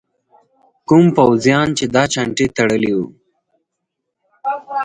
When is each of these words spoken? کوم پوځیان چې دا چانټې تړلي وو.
کوم 0.87 1.05
پوځیان 1.17 1.67
چې 1.77 1.85
دا 1.95 2.03
چانټې 2.13 2.45
تړلي 2.57 2.91
وو. 2.97 3.05